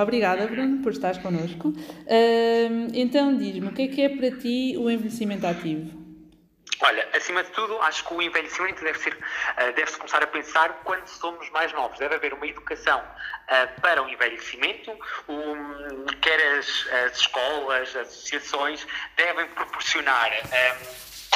[0.00, 1.72] Obrigada, Bruno, por estares connosco.
[2.92, 6.02] Então, diz-me, o que é que é para ti o envelhecimento ativo?
[6.84, 11.06] Olha, acima de tudo, acho que o envelhecimento deve uh, deve-se começar a pensar quando
[11.06, 11.96] somos mais novos.
[11.96, 14.90] Deve haver uma educação uh, para o envelhecimento,
[15.28, 18.84] um, quer as, as, escolas, as associações,
[19.16, 20.32] devem proporcionar.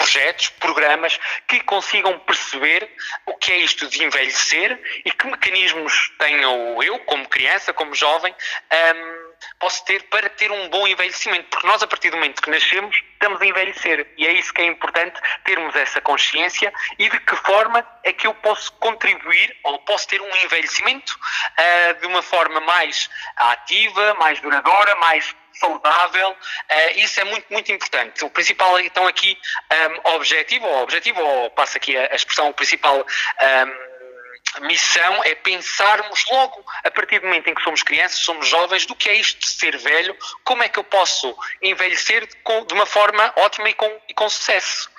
[0.07, 1.19] Projetos, programas
[1.49, 2.89] que consigam perceber
[3.27, 8.33] o que é isto de envelhecer e que mecanismos tenho eu, como criança, como jovem,
[8.33, 11.49] um, posso ter para ter um bom envelhecimento.
[11.51, 14.07] Porque nós, a partir do momento que nascemos, estamos a envelhecer.
[14.17, 18.29] E é isso que é importante, termos essa consciência e de que forma é que
[18.29, 24.39] eu posso contribuir ou posso ter um envelhecimento uh, de uma forma mais ativa, mais
[24.41, 28.25] duradoura, mais saudável, uh, isso é muito, muito importante.
[28.25, 29.37] O principal, então, aqui,
[30.07, 33.97] um, objetivo, ou objetivo, ou passa aqui a, a expressão, o principal um,
[34.61, 38.95] missão é pensarmos logo, a partir do momento em que somos crianças, somos jovens, do
[38.95, 43.33] que é isto de ser velho, como é que eu posso envelhecer de uma forma
[43.37, 44.96] ótima e com, e com sucesso.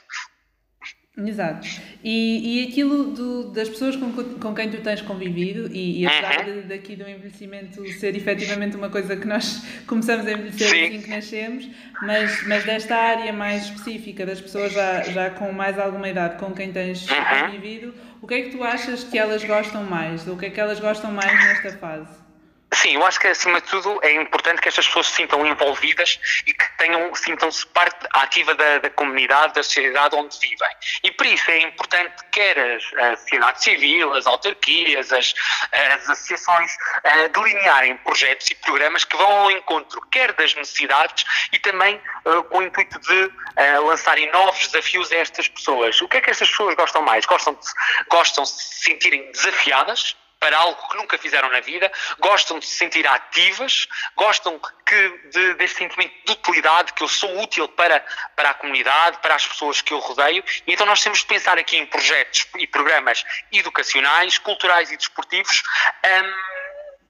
[1.18, 1.68] Exato.
[2.04, 6.48] E, e aquilo do, das pessoas com, com quem tu tens convivido, e, e apesar
[6.48, 6.62] uhum.
[6.62, 10.86] de, daqui do envelhecimento ser efetivamente uma coisa que nós começamos a envelhecer Sim.
[10.86, 11.70] assim que nascemos,
[12.04, 16.52] mas, mas desta área mais específica das pessoas já, já com mais alguma idade com
[16.52, 17.46] quem tens uhum.
[17.46, 20.28] convivido, o que é que tu achas que elas gostam mais?
[20.28, 22.27] Ou o que é que elas gostam mais nesta fase?
[22.74, 26.20] Sim, eu acho que acima de tudo é importante que estas pessoas se sintam envolvidas
[26.46, 30.70] e que tenham, sintam-se parte ativa da, da, comunidade, da sociedade onde vivem.
[31.02, 35.34] E por isso é importante quer a, sociedade civil, as autarquias, as,
[35.72, 36.72] as associações
[37.06, 42.44] uh, delinearem projetos e programas que vão ao encontro quer das necessidades e também uh,
[42.44, 46.02] com o intuito de uh, lançarem novos desafios a estas pessoas.
[46.02, 47.26] O que é que estas pessoas gostam mais?
[47.26, 47.60] Gostam de,
[48.10, 52.78] gostam de se sentirem desafiadas para algo que nunca fizeram na vida, gostam de se
[52.78, 58.00] sentir ativas, gostam que de, deste sentimento de utilidade, que eu sou útil para,
[58.36, 61.58] para a comunidade, para as pessoas que eu rodeio, e então nós temos de pensar
[61.58, 65.64] aqui em projetos e programas educacionais, culturais e desportivos.
[66.06, 66.57] Um,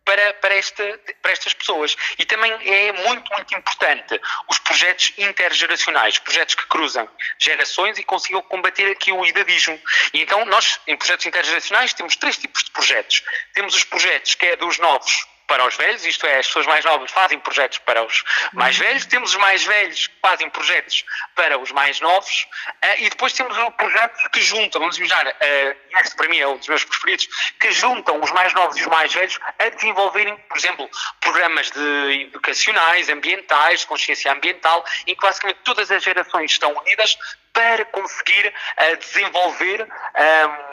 [0.08, 1.98] para, para, esta, para estas pessoas.
[2.18, 7.08] E também é muito, muito importante os projetos intergeracionais, projetos que cruzam
[7.38, 9.78] gerações e consigam combater aqui o idadismo.
[10.14, 13.22] E então nós, em projetos intergeracionais, temos três tipos de projetos.
[13.54, 16.84] Temos os projetos que é dos novos para os velhos, isto é, as pessoas mais
[16.84, 18.86] novas fazem projetos para os mais uhum.
[18.86, 23.32] velhos, temos os mais velhos que fazem projetos para os mais novos, uh, e depois
[23.34, 27.28] temos projetos que juntam, vamos imaginar, uh, este para mim é um dos meus preferidos,
[27.60, 30.90] que juntam os mais novos e os mais velhos a desenvolverem, por exemplo,
[31.22, 37.18] programas de educacionais, ambientais, de consciência ambiental, em que basicamente todas as gerações estão unidas
[37.58, 39.88] para conseguir uh, desenvolver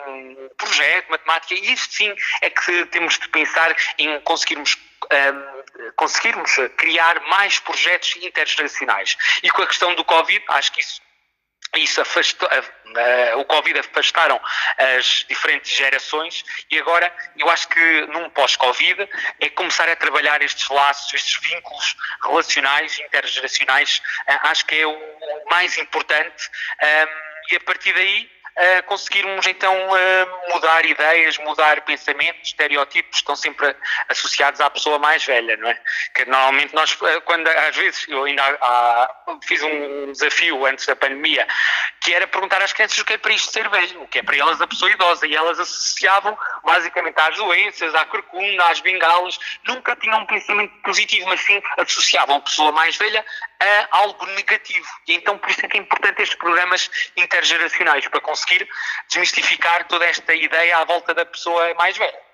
[0.07, 4.77] um projeto, matemática, e isto sim é que temos de pensar em conseguirmos
[5.11, 5.55] um,
[5.95, 9.17] conseguirmos criar mais projetos intergeracionais.
[9.41, 11.01] E com a questão do Covid, acho que isso
[11.77, 14.39] isso afastou, uh, o Covid afastaram
[14.77, 19.07] as diferentes gerações e agora eu acho que num pós-Covid
[19.39, 24.97] é começar a trabalhar estes laços, estes vínculos relacionais, intergeracionais, uh, acho que é o
[25.49, 26.49] mais importante
[26.81, 29.73] um, e a partir daí uh, conseguirmos então
[30.53, 33.75] mudar ideias, mudar pensamentos, estereótipos estão sempre
[34.09, 35.79] associados à pessoa mais velha, não é?
[36.13, 40.95] Que normalmente nós, uh, quando às vezes, eu ainda há, fiz um desafio antes da
[40.95, 41.47] pandemia,
[42.01, 44.23] que era perguntar às crianças o que é para isto ser velho, o que é
[44.23, 49.37] para elas a pessoa idosa, e elas associavam basicamente às doenças, à corcunda, às bengalas,
[49.67, 53.23] nunca tinham um pensamento positivo, mas sim associavam a pessoa mais velha
[53.59, 54.87] a algo negativo.
[55.07, 58.67] E então por isso é que é importante estes programas intergeracionais, para conseguir
[59.07, 62.25] desmistificar toda esta ideia à volta da pessoa mais velha.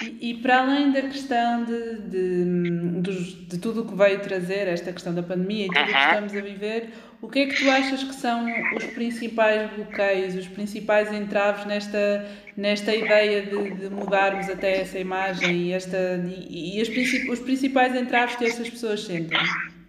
[0.00, 4.68] E, e para além da questão de, de, de, de tudo o que veio trazer,
[4.68, 6.90] esta questão da pandemia e tudo o que estamos a viver,
[7.22, 12.26] o que é que tu achas que são os principais bloqueios, os principais entraves nesta,
[12.56, 16.88] nesta ideia de, de mudarmos até essa imagem e, esta, e, e os,
[17.28, 19.38] os principais entraves que estas pessoas sentem?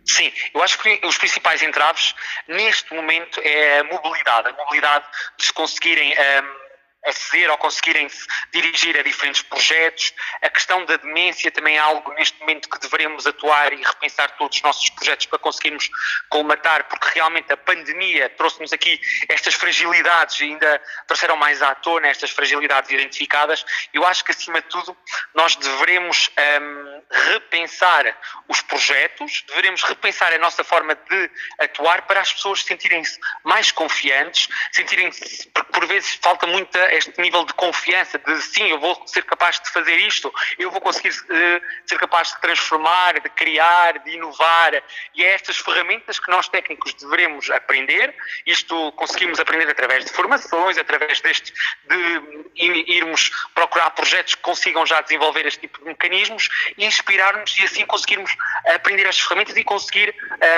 [0.03, 2.13] Sim, eu acho que os principais entraves
[2.47, 5.05] neste momento é a mobilidade, a mobilidade
[5.37, 6.60] de se conseguirem um,
[7.05, 10.13] aceder ou conseguirem se dirigir a diferentes projetos.
[10.41, 14.57] A questão da demência também é algo neste momento que devemos atuar e repensar todos
[14.57, 15.89] os nossos projetos para conseguirmos
[16.29, 18.99] colmatar, porque realmente a pandemia trouxe-nos aqui
[19.29, 23.65] estas fragilidades e ainda trouxeram mais à tona estas fragilidades identificadas.
[23.93, 24.95] Eu acho que acima de tudo
[25.33, 26.29] nós devemos
[26.61, 27.01] um,
[27.31, 28.17] repensar
[28.47, 34.47] os projetos, deveremos repensar a nossa forma de atuar para as pessoas sentirem-se mais confiantes,
[34.71, 39.23] sentirem-se, porque por vezes falta muito este nível de confiança, de sim, eu vou ser
[39.23, 44.11] capaz de fazer isto, eu vou conseguir uh, ser capaz de transformar, de criar, de
[44.11, 44.83] inovar,
[45.15, 48.13] e é estas ferramentas que nós técnicos devemos aprender,
[48.45, 51.53] isto conseguimos aprender através de formações, através deste,
[51.89, 57.63] de irmos procurar projetos que consigam já desenvolver este tipo de mecanismos e inspirar-nos e
[57.63, 58.35] assim conseguirmos
[58.73, 60.13] aprender estas ferramentas e conseguir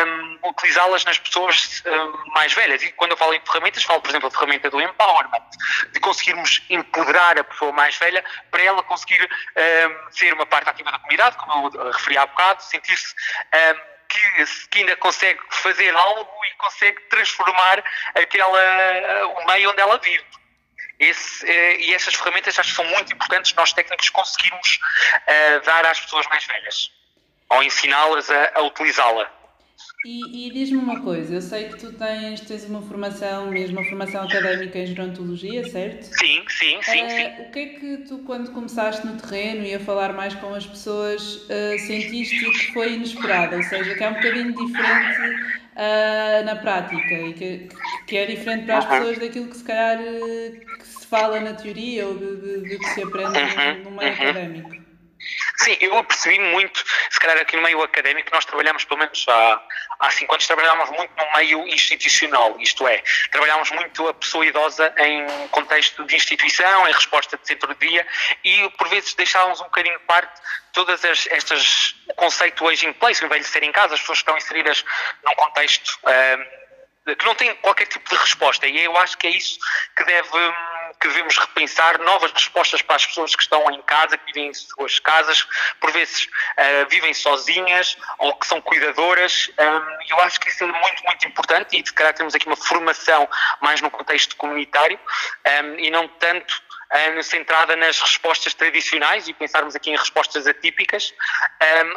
[0.05, 2.81] um, utilizá-las nas pessoas um, mais velhas.
[2.83, 5.43] E quando eu falo em ferramentas, falo, por exemplo, da ferramenta do empowerment,
[5.91, 10.91] de conseguirmos empoderar a pessoa mais velha para ela conseguir um, ser uma parte ativa
[10.91, 16.29] da comunidade, como eu referi há bocado, sentir-se um, que, que, ainda consegue fazer algo
[16.45, 17.83] e consegue transformar
[18.15, 20.23] aquela, o meio onde ela vive.
[20.99, 24.79] Esse, eh, e essas ferramentas acho que são muito importantes nós técnicos conseguirmos
[25.15, 26.91] uh, dar às pessoas mais velhas
[27.49, 29.29] ou ensiná-las a, a utilizá-la.
[30.05, 33.87] E, e diz-me uma coisa, eu sei que tu tens, tens uma formação, mesmo uma
[33.87, 36.03] formação académica em gerontologia, certo?
[36.03, 37.41] Sim, sim, sim, uh, sim.
[37.41, 40.65] O que é que tu, quando começaste no terreno e a falar mais com as
[40.65, 43.55] pessoas, uh, sentiste que foi inesperado?
[43.55, 47.69] Ou seja, que é um bocadinho diferente uh, na prática e que,
[48.05, 52.07] que é diferente para as pessoas daquilo que se calhar que se fala na teoria
[52.07, 53.39] ou de que se aprende
[53.83, 54.82] no, no meio académico.
[55.63, 59.61] Sim, eu apercebi muito, se calhar aqui no meio académico, nós trabalhamos pelo menos há,
[59.99, 63.01] há cinco anos, trabalhámos muito no meio institucional, isto é,
[63.31, 68.05] trabalhámos muito a pessoa idosa em contexto de instituição, em resposta de centro-dia
[68.43, 70.41] e por vezes deixávamos um bocadinho de parte
[70.73, 74.83] todas as, estas conceito aging place, o envelhecer em casa, as pessoas estão inseridas
[75.23, 79.29] num contexto um, que não têm qualquer tipo de resposta e eu acho que é
[79.29, 79.59] isso
[79.95, 80.29] que deve
[80.99, 84.53] que devemos repensar novas respostas para as pessoas que estão em casa, que vivem em
[84.53, 85.47] suas casas,
[85.79, 89.51] por vezes uh, vivem sozinhas ou que são cuidadoras.
[89.57, 92.55] Um, eu acho que isso é muito, muito importante e, se calhar, temos aqui uma
[92.55, 93.27] formação
[93.61, 94.99] mais no contexto comunitário
[95.63, 96.61] um, e não tanto
[97.23, 101.11] centrada nas respostas tradicionais e pensarmos aqui em respostas atípicas,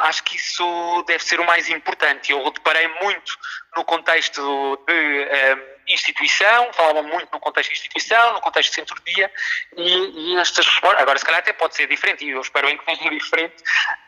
[0.01, 2.31] acho que isso deve ser o mais importante.
[2.31, 3.37] Eu deparei muito
[3.75, 9.31] no contexto de instituição, falava muito no contexto de instituição, no contexto de centro-dia,
[9.75, 12.77] e, e estas respostas, agora se calhar até pode ser diferente, e eu espero bem
[12.77, 13.55] que seja diferente,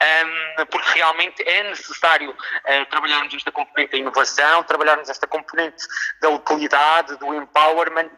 [0.02, 5.86] um, porque realmente é necessário uh, trabalharmos esta componente da inovação, trabalharmos esta componente
[6.22, 8.12] da utilidade, do empowerment,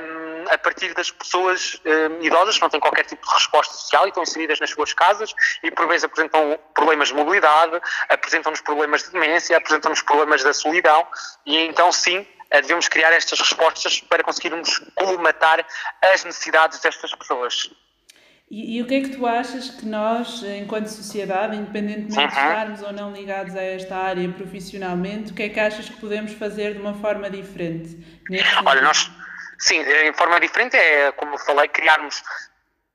[0.00, 4.06] um, a partir das pessoas um, idosas que não têm qualquer tipo de resposta social
[4.06, 9.04] e estão inseridas nas suas casas e por vezes apresentam problemas de mobilidade, apresentam-nos problemas
[9.04, 11.06] de demência, apresentam-nos problemas da solidão,
[11.44, 15.66] e então sim, devemos criar estas respostas para conseguirmos colmatar
[16.02, 17.70] as necessidades destas pessoas.
[18.48, 22.26] E, e, o que é que tu achas que nós, enquanto sociedade, independentemente uhum.
[22.26, 25.96] de estarmos ou não ligados a esta área profissionalmente, o que é que achas que
[25.96, 27.98] podemos fazer de uma forma diferente?
[28.64, 29.10] Olha, nós,
[29.58, 32.22] sim, em forma diferente é, como falei, criarmos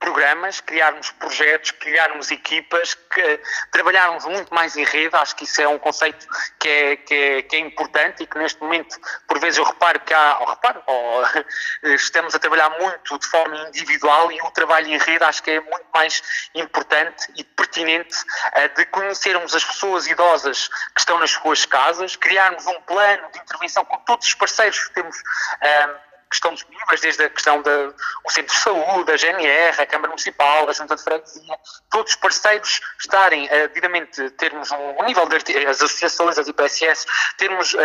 [0.01, 3.39] programas, criarmos projetos, criarmos equipas, que,
[3.71, 6.27] trabalharmos muito mais em rede, acho que isso é um conceito
[6.59, 9.99] que é, que é, que é importante e que neste momento, por vezes eu reparo
[9.99, 11.23] que há, ou reparo, ou,
[11.93, 15.59] estamos a trabalhar muito de forma individual e o trabalho em rede acho que é
[15.59, 21.63] muito mais importante e pertinente uh, de conhecermos as pessoas idosas que estão nas suas
[21.65, 26.53] casas, criarmos um plano de intervenção com todos os parceiros que temos uh, que estão
[26.53, 27.93] disponíveis, desde a questão do
[28.29, 31.59] Centro de Saúde, a GNR, a Câmara Municipal, a Junta de Freguesia,
[31.91, 35.35] todos os parceiros estarem uh, devidamente, termos um, nível de
[35.67, 37.05] as associações, as IPSS,
[37.37, 37.75] termos.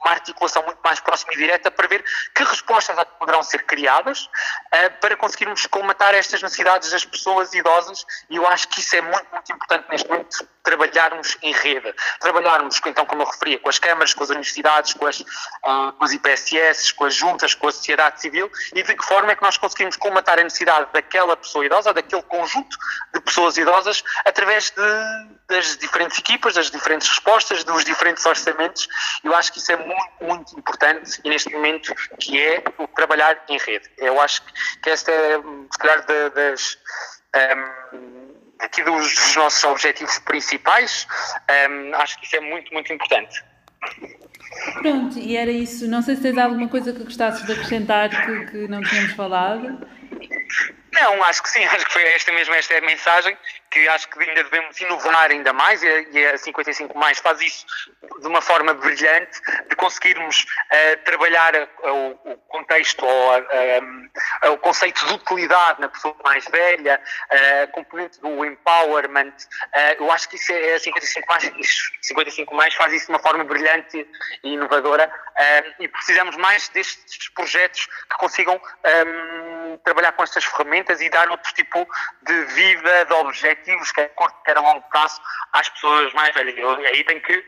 [0.00, 4.24] Uma articulação muito mais próxima e direta para ver que respostas é poderão ser criadas
[4.24, 9.00] uh, para conseguirmos colmatar estas necessidades das pessoas idosas e eu acho que isso é
[9.00, 13.78] muito, muito importante neste momento, trabalharmos em rede, trabalharmos, então, como eu referia, com as
[13.78, 17.72] câmaras, com as universidades, com as, uh, com as IPSS, com as juntas, com a
[17.72, 21.66] sociedade civil e de que forma é que nós conseguimos colmatar a necessidade daquela pessoa
[21.66, 22.76] idosa, daquele conjunto
[23.12, 24.82] de pessoas idosas, através de,
[25.48, 28.88] das diferentes equipas, das diferentes respostas, dos diferentes orçamentos.
[29.22, 33.44] Eu acho que isso é muito muito, importante e neste momento que é o trabalhar
[33.48, 33.88] em rede.
[33.98, 34.42] Eu acho
[34.82, 36.78] que esta é, se calhar, das,
[37.56, 41.06] um, aqui dos, dos, nossos objetivos principais,
[41.70, 43.44] um, acho que isso é muito, muito importante.
[44.80, 45.86] Pronto, e era isso.
[45.88, 49.86] Não sei se tens alguma coisa que gostasses de acrescentar que, que não tínhamos falado.
[50.94, 53.36] Não, acho que sim, acho que foi esta mesmo esta é a mensagem,
[53.70, 57.40] que acho que ainda devemos inovar ainda mais e a, e a 55 mais faz
[57.40, 57.66] isso
[58.20, 65.04] de uma forma brilhante, de conseguirmos uh, trabalhar o, o, contexto ou uh, o conceito
[65.06, 69.34] de utilidade na pessoa mais velha, a componente do empowerment,
[69.98, 71.52] eu acho que isso é a 55 mais,
[72.02, 74.06] 55 mais faz isso de uma forma brilhante
[74.44, 75.10] e inovadora
[75.80, 79.53] e precisamos mais destes projetos que consigam um,
[79.84, 81.86] trabalhar com estas ferramentas e dar outro tipo
[82.22, 85.20] de vida, de objetivos, quer a curto, quer a longo prazo,
[85.52, 86.56] às pessoas mais velhas.
[86.56, 87.44] Eu aí tenho que uh,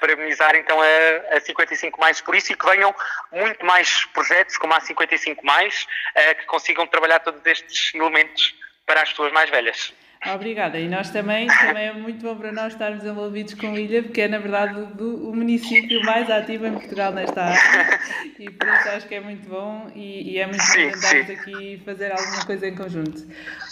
[0.00, 2.94] parabenizar então a, a 55 mais por isso e que venham
[3.30, 8.54] muito mais projetos como a 55 mais uh, que consigam trabalhar todos estes elementos
[8.86, 9.92] para as pessoas mais velhas.
[10.24, 10.78] Obrigada.
[10.78, 14.28] E nós também, também é muito bom para nós estarmos envolvidos com ilha, porque é
[14.28, 18.00] na verdade o, o município mais ativo em Portugal nesta área
[18.38, 21.82] e por isso acho que é muito bom e, e é muito bom tentarmos aqui
[21.84, 23.26] fazer alguma coisa em conjunto.